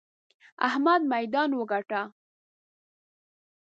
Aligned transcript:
احمد 0.67 1.01
ميدان 1.11 1.49
وګاټه! 1.59 2.01